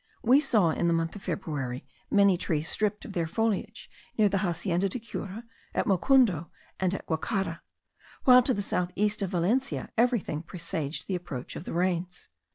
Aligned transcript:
We 0.23 0.39
saw, 0.39 0.71
in 0.71 0.87
the 0.87 0.95
month 0.95 1.15
of 1.15 1.21
February, 1.21 1.85
many 2.09 2.35
trees 2.35 2.67
stripped 2.67 3.05
of 3.05 3.13
their 3.13 3.27
foliage, 3.27 3.87
near 4.17 4.29
the 4.29 4.39
Hacienda 4.39 4.89
de 4.89 4.97
Cura, 4.97 5.43
at 5.75 5.85
Mocundo, 5.85 6.49
and 6.79 6.95
at 6.95 7.05
Guacara; 7.05 7.59
while 8.23 8.41
to 8.41 8.53
the 8.55 8.63
south 8.63 8.91
east 8.95 9.21
of 9.21 9.29
Valencia 9.29 9.91
everything 9.99 10.41
presaged 10.41 11.07
the 11.07 11.13
approach 11.13 11.55
of 11.55 11.65
the 11.65 11.73
rains. 11.73 12.29